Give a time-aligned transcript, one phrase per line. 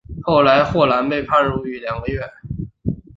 [0.23, 2.21] 后来霍兰被判入狱两个月。